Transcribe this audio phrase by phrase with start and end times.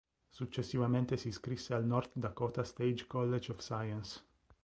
[0.31, 4.23] Successivamente si iscrisse al North Dakota State College of Science.